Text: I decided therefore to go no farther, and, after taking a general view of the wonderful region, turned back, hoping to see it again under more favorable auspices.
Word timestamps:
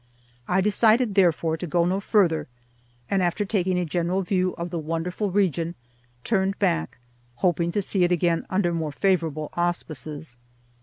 I 0.47 0.61
decided 0.61 1.13
therefore 1.13 1.57
to 1.57 1.67
go 1.67 1.85
no 1.85 1.99
farther, 1.99 2.47
and, 3.07 3.21
after 3.21 3.45
taking 3.45 3.77
a 3.77 3.85
general 3.85 4.23
view 4.23 4.55
of 4.55 4.71
the 4.71 4.79
wonderful 4.79 5.29
region, 5.29 5.75
turned 6.23 6.57
back, 6.57 6.97
hoping 7.35 7.71
to 7.73 7.83
see 7.83 8.03
it 8.03 8.11
again 8.11 8.47
under 8.49 8.73
more 8.73 8.91
favorable 8.91 9.51
auspices. 9.53 10.37